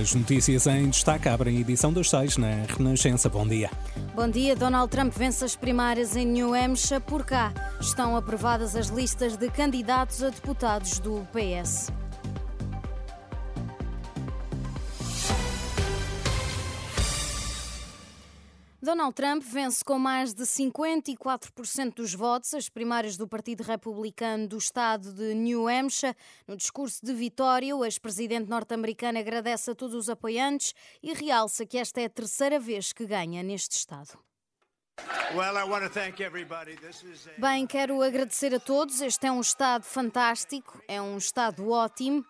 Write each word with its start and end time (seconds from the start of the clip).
As 0.00 0.14
notícias 0.14 0.66
em 0.66 0.88
destaque 0.88 1.28
abrem 1.28 1.58
a 1.58 1.60
edição 1.60 1.92
dos 1.92 2.08
seis 2.08 2.38
na 2.38 2.64
Renascença. 2.66 3.28
Bom 3.28 3.46
dia. 3.46 3.70
Bom 4.14 4.30
dia. 4.30 4.56
Donald 4.56 4.90
Trump 4.90 5.12
vence 5.14 5.44
as 5.44 5.54
primárias 5.54 6.16
em 6.16 6.24
New 6.24 6.54
Hampshire. 6.54 7.02
Por 7.02 7.22
cá 7.22 7.52
estão 7.78 8.16
aprovadas 8.16 8.74
as 8.74 8.86
listas 8.86 9.36
de 9.36 9.50
candidatos 9.50 10.22
a 10.22 10.30
deputados 10.30 10.98
do 11.00 11.26
PS. 11.34 11.92
Donald 18.90 19.14
Trump 19.14 19.40
vence 19.44 19.84
com 19.84 20.00
mais 20.00 20.34
de 20.34 20.42
54% 20.42 21.94
dos 21.94 22.12
votos 22.12 22.52
as 22.54 22.68
primárias 22.68 23.16
do 23.16 23.28
Partido 23.28 23.62
Republicano 23.62 24.48
do 24.48 24.58
estado 24.58 25.12
de 25.12 25.32
New 25.32 25.68
Hampshire. 25.68 26.16
No 26.44 26.56
discurso 26.56 27.06
de 27.06 27.14
vitória, 27.14 27.76
o 27.76 27.84
ex-presidente 27.84 28.50
norte-americano 28.50 29.20
agradece 29.20 29.70
a 29.70 29.76
todos 29.76 29.94
os 29.94 30.08
apoiantes 30.10 30.74
e 31.00 31.14
realça 31.14 31.64
que 31.64 31.78
esta 31.78 32.00
é 32.00 32.06
a 32.06 32.10
terceira 32.10 32.58
vez 32.58 32.92
que 32.92 33.06
ganha 33.06 33.44
neste 33.44 33.76
estado. 33.76 34.18
Bem, 37.38 37.68
quero 37.68 38.02
agradecer 38.02 38.52
a 38.52 38.58
todos. 38.58 39.00
Este 39.00 39.28
é 39.28 39.30
um 39.30 39.40
estado 39.40 39.84
fantástico, 39.84 40.82
é 40.88 41.00
um 41.00 41.16
estado 41.16 41.70
ótimo. 41.70 42.26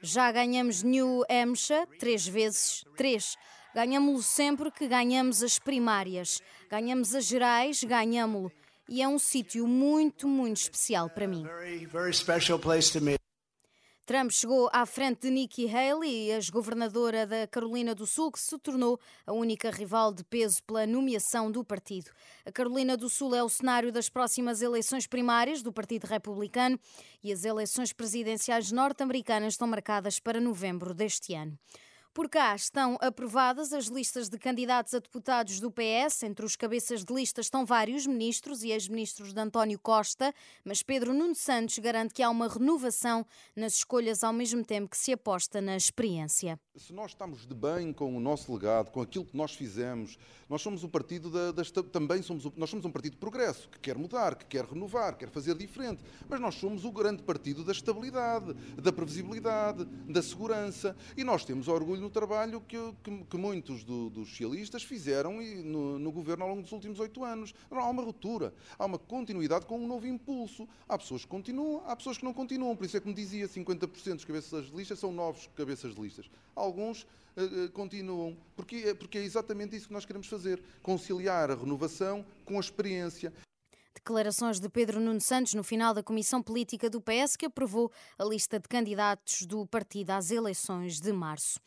Já 0.00 0.32
ganhamos 0.32 0.82
New 0.82 1.22
Hampshire 1.28 1.86
três 1.98 2.26
vezes, 2.26 2.82
três. 2.96 3.36
Ganhamos-lo 3.74 4.22
sempre 4.22 4.70
que 4.70 4.88
ganhamos 4.88 5.42
as 5.42 5.58
primárias. 5.58 6.40
Ganhamos 6.70 7.14
as 7.14 7.24
gerais, 7.24 7.82
ganhamos-lo. 7.84 8.50
E 8.88 9.02
é 9.02 9.08
um 9.08 9.18
sítio 9.18 9.66
muito, 9.66 10.26
muito 10.26 10.56
especial 10.56 11.10
para 11.10 11.28
mim. 11.28 11.44
Trump 14.08 14.30
chegou 14.30 14.70
à 14.72 14.86
frente 14.86 15.20
de 15.20 15.30
Nikki 15.30 15.68
Haley, 15.68 16.30
ex-governadora 16.30 17.26
da 17.26 17.46
Carolina 17.46 17.94
do 17.94 18.06
Sul, 18.06 18.32
que 18.32 18.40
se 18.40 18.58
tornou 18.58 18.98
a 19.26 19.34
única 19.34 19.70
rival 19.70 20.14
de 20.14 20.24
peso 20.24 20.62
pela 20.62 20.86
nomeação 20.86 21.52
do 21.52 21.62
partido. 21.62 22.10
A 22.46 22.50
Carolina 22.50 22.96
do 22.96 23.10
Sul 23.10 23.34
é 23.34 23.42
o 23.42 23.50
cenário 23.50 23.92
das 23.92 24.08
próximas 24.08 24.62
eleições 24.62 25.06
primárias 25.06 25.60
do 25.60 25.70
Partido 25.70 26.06
Republicano 26.06 26.80
e 27.22 27.30
as 27.30 27.44
eleições 27.44 27.92
presidenciais 27.92 28.72
norte-americanas 28.72 29.52
estão 29.52 29.68
marcadas 29.68 30.18
para 30.18 30.40
novembro 30.40 30.94
deste 30.94 31.34
ano. 31.34 31.58
Por 32.18 32.28
cá 32.28 32.52
estão 32.56 32.98
aprovadas 33.00 33.72
as 33.72 33.86
listas 33.86 34.28
de 34.28 34.36
candidatos 34.40 34.92
a 34.92 34.98
deputados 34.98 35.60
do 35.60 35.70
PS. 35.70 36.24
Entre 36.24 36.44
os 36.44 36.56
cabeças 36.56 37.04
de 37.04 37.14
lista 37.14 37.40
estão 37.40 37.64
vários 37.64 38.08
ministros 38.08 38.64
e 38.64 38.72
ex-ministros 38.72 39.32
de 39.32 39.40
António 39.40 39.78
Costa, 39.78 40.34
mas 40.64 40.82
Pedro 40.82 41.14
Nuno 41.14 41.36
Santos 41.36 41.78
garante 41.78 42.12
que 42.12 42.20
há 42.20 42.28
uma 42.28 42.48
renovação 42.48 43.24
nas 43.54 43.74
escolhas 43.74 44.24
ao 44.24 44.32
mesmo 44.32 44.64
tempo 44.64 44.90
que 44.90 44.96
se 44.96 45.12
aposta 45.12 45.60
na 45.60 45.76
experiência. 45.76 46.58
Se 46.74 46.92
nós 46.92 47.12
estamos 47.12 47.46
de 47.46 47.54
bem 47.54 47.92
com 47.92 48.16
o 48.16 48.18
nosso 48.18 48.52
legado, 48.52 48.90
com 48.90 49.00
aquilo 49.00 49.24
que 49.24 49.36
nós 49.36 49.54
fizemos, 49.54 50.18
nós 50.48 50.60
somos 50.60 50.82
um 50.82 50.88
partido 50.88 51.30
da, 51.30 51.52
também 51.92 52.20
somos 52.20 52.44
nós 52.56 52.68
somos 52.68 52.84
um 52.84 52.90
partido 52.90 53.12
de 53.12 53.18
progresso 53.18 53.68
que 53.68 53.78
quer 53.78 53.96
mudar, 53.96 54.34
que 54.34 54.46
quer 54.46 54.64
renovar, 54.64 55.16
quer 55.16 55.30
fazer 55.30 55.56
diferente, 55.56 56.02
mas 56.28 56.40
nós 56.40 56.56
somos 56.56 56.84
o 56.84 56.90
grande 56.90 57.22
partido 57.22 57.62
da 57.62 57.70
estabilidade, 57.70 58.54
da 58.76 58.92
previsibilidade, 58.92 59.84
da 59.84 60.20
segurança 60.20 60.96
e 61.16 61.22
nós 61.22 61.44
temos 61.44 61.68
orgulho 61.68 62.07
no 62.08 62.10
trabalho 62.10 62.62
que, 62.62 62.76
que, 63.02 63.24
que 63.24 63.36
muitos 63.36 63.84
do, 63.84 64.08
dos 64.08 64.30
socialistas 64.30 64.82
fizeram 64.82 65.34
no, 65.62 65.98
no, 65.98 66.10
governo 66.10 66.44
ao 66.44 66.50
longo 66.50 66.62
dos 66.62 66.72
últimos 66.72 66.98
oito 66.98 67.22
anos. 67.22 67.54
Não, 67.70 67.78
há 67.78 67.90
uma 67.90 68.02
ruptura, 68.02 68.54
há 68.78 68.86
uma 68.86 68.98
continuidade 68.98 69.66
com 69.66 69.78
um 69.78 69.86
novo 69.86 70.06
impulso. 70.06 70.66
Há 70.88 70.96
pessoas 70.96 71.22
que 71.22 71.28
continuam, 71.28 71.82
há 71.86 71.94
pessoas 71.94 72.16
que 72.16 72.24
não 72.24 72.32
continuam. 72.32 72.74
Por 72.74 72.86
isso 72.86 72.96
é 72.96 73.00
que 73.00 73.06
me 73.06 73.12
dizia, 73.12 73.46
50% 73.46 74.14
dos 74.14 74.24
cabeças 74.24 74.66
de 74.70 74.76
listas 74.76 74.98
são 74.98 75.12
novos 75.12 75.48
cabeças 75.54 75.94
de 75.94 76.00
listas. 76.00 76.30
Alguns 76.56 77.02
uh, 77.02 77.70
continuam, 77.74 78.34
porque, 78.56 78.94
porque 78.94 79.18
é 79.18 79.22
exatamente 79.22 79.76
isso 79.76 79.88
que 79.88 79.92
nós 79.92 80.06
queremos 80.06 80.26
fazer, 80.26 80.62
conciliar 80.82 81.50
a 81.50 81.54
renovação 81.54 82.24
com 82.46 82.56
a 82.56 82.60
experiência. 82.60 83.32
Declarações 83.94 84.58
de 84.60 84.68
Pedro 84.70 85.00
Nuno 85.00 85.20
Santos 85.20 85.52
no 85.54 85.62
final 85.62 85.92
da 85.92 86.02
Comissão 86.02 86.42
Política 86.42 86.88
do 86.88 87.02
PS 87.02 87.36
que 87.36 87.44
aprovou 87.44 87.92
a 88.18 88.24
lista 88.24 88.58
de 88.58 88.68
candidatos 88.68 89.44
do 89.44 89.66
partido 89.66 90.10
às 90.10 90.30
eleições 90.30 91.00
de 91.00 91.12
março. 91.12 91.60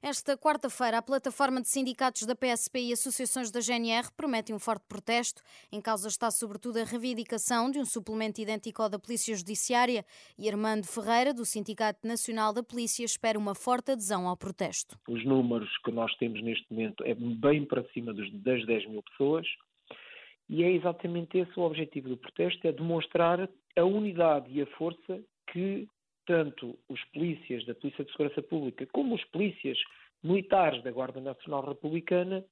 Esta 0.00 0.38
quarta-feira, 0.38 0.98
a 0.98 1.02
plataforma 1.02 1.60
de 1.60 1.68
sindicatos 1.68 2.24
da 2.24 2.36
PSP 2.36 2.78
e 2.78 2.92
associações 2.92 3.50
da 3.50 3.60
GNR 3.60 4.12
prometem 4.16 4.54
um 4.54 4.58
forte 4.58 4.84
protesto. 4.88 5.42
Em 5.72 5.80
causa 5.80 6.06
está 6.06 6.30
sobretudo 6.30 6.78
a 6.78 6.84
reivindicação 6.84 7.68
de 7.68 7.80
um 7.80 7.84
suplemento 7.84 8.40
idêntico 8.40 8.80
ao 8.80 8.88
da 8.88 8.98
Polícia 8.98 9.34
Judiciária 9.34 10.04
e 10.38 10.48
Armando 10.48 10.86
Ferreira, 10.86 11.34
do 11.34 11.44
Sindicato 11.44 12.06
Nacional 12.06 12.52
da 12.52 12.62
Polícia, 12.62 13.04
espera 13.04 13.36
uma 13.36 13.56
forte 13.56 13.90
adesão 13.90 14.28
ao 14.28 14.36
protesto. 14.36 14.96
Os 15.08 15.24
números 15.24 15.68
que 15.84 15.90
nós 15.90 16.14
temos 16.16 16.40
neste 16.44 16.64
momento 16.72 17.02
é 17.04 17.14
bem 17.14 17.64
para 17.64 17.82
cima 17.92 18.14
das 18.14 18.30
10 18.30 18.88
mil 18.88 19.02
pessoas. 19.02 19.48
E 20.48 20.62
é 20.62 20.70
exatamente 20.70 21.38
esse 21.38 21.58
o 21.58 21.62
objetivo 21.64 22.08
do 22.08 22.16
protesto, 22.16 22.68
é 22.68 22.72
demonstrar 22.72 23.48
a 23.76 23.84
unidade 23.84 24.46
e 24.50 24.62
a 24.62 24.66
força 24.78 25.20
que 25.52 25.88
tanto 26.28 26.78
os 26.90 27.02
polícias 27.06 27.64
da 27.64 27.74
Polícia 27.74 28.04
de 28.04 28.12
Segurança 28.12 28.42
Pública 28.42 28.86
como 28.92 29.14
os 29.14 29.24
polícias 29.24 29.78
militares 30.22 30.84
da 30.84 30.92
Guarda 30.92 31.20
Nacional 31.22 31.66
Republicana 31.66 32.44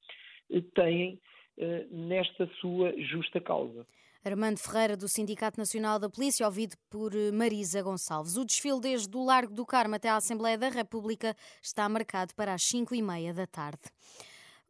eh, 0.51 0.63
têm 0.75 1.21
eh, 1.59 1.87
nesta 1.91 2.49
sua 2.59 2.93
justa 2.97 3.39
causa. 3.39 3.87
Armando 4.25 4.59
Ferreira, 4.59 4.97
do 4.97 5.07
Sindicato 5.09 5.61
Nacional 5.61 5.99
da 5.99 6.09
Polícia, 6.09 6.47
ouvido 6.47 6.75
por 6.91 7.15
eh, 7.15 7.31
Marisa 7.31 7.83
Gonçalves. 7.83 8.39
O 8.39 8.47
desfile 8.47 8.81
desde 8.81 9.15
o 9.15 9.23
Largo 9.23 9.53
do 9.53 9.67
Carmo 9.67 9.95
até 9.95 10.09
à 10.09 10.17
Assembleia 10.17 10.57
da 10.57 10.71
República 10.71 11.37
está 11.63 11.87
marcado 11.87 12.35
para 12.35 12.55
as 12.55 12.63
5 12.63 12.95
e 12.95 13.03
meia 13.03 13.35
da 13.35 13.47
tarde. 13.47 13.83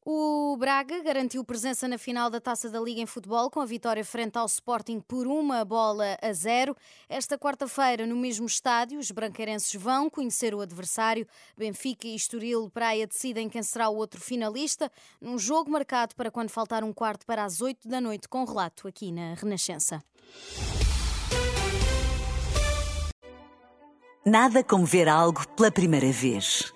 O 0.08 0.56
Braga 0.56 1.02
garantiu 1.02 1.42
presença 1.42 1.88
na 1.88 1.98
final 1.98 2.30
da 2.30 2.40
Taça 2.40 2.70
da 2.70 2.78
Liga 2.78 3.00
em 3.00 3.06
futebol 3.06 3.50
com 3.50 3.60
a 3.60 3.66
vitória 3.66 4.04
frente 4.04 4.38
ao 4.38 4.46
Sporting 4.46 5.00
por 5.00 5.26
uma 5.26 5.64
bola 5.64 6.16
a 6.22 6.32
zero. 6.32 6.76
Esta 7.08 7.36
quarta-feira, 7.36 8.06
no 8.06 8.14
mesmo 8.14 8.46
estádio, 8.46 9.00
os 9.00 9.10
branquerenses 9.10 9.74
vão 9.74 10.08
conhecer 10.08 10.54
o 10.54 10.60
adversário. 10.60 11.26
Benfica 11.58 12.06
e 12.06 12.14
Estoril 12.14 12.70
Praia 12.70 13.04
decidem 13.04 13.48
quem 13.48 13.64
será 13.64 13.88
o 13.88 13.96
outro 13.96 14.20
finalista, 14.20 14.92
num 15.20 15.36
jogo 15.36 15.72
marcado 15.72 16.14
para 16.14 16.30
quando 16.30 16.50
faltar 16.50 16.84
um 16.84 16.92
quarto 16.92 17.26
para 17.26 17.44
as 17.44 17.60
oito 17.60 17.88
da 17.88 18.00
noite, 18.00 18.28
com 18.28 18.44
relato 18.44 18.86
aqui 18.86 19.10
na 19.10 19.34
Renascença. 19.34 20.00
Nada 24.24 24.62
como 24.62 24.86
ver 24.86 25.08
algo 25.08 25.44
pela 25.56 25.72
primeira 25.72 26.12
vez. 26.12 26.75